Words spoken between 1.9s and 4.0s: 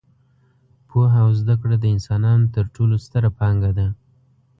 انسانانو تر ټولو ستره پانګه ده.